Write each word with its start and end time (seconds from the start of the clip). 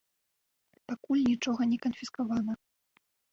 Пакуль 0.91 1.21
нічога 1.31 1.61
не 1.75 1.79
канфіскавана. 1.85 2.53